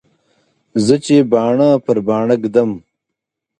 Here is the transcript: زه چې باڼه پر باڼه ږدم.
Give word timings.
زه 0.85 0.95
چې 1.05 1.15
باڼه 1.31 1.69
پر 1.85 1.97
باڼه 2.07 2.35
ږدم. 2.41 2.69